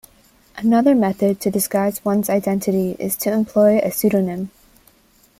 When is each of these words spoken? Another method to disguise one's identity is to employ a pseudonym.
Another 0.57 0.95
method 0.95 1.39
to 1.41 1.51
disguise 1.51 2.03
one's 2.03 2.27
identity 2.27 2.93
is 2.99 3.15
to 3.17 3.31
employ 3.31 3.77
a 3.83 3.91
pseudonym. 3.91 4.49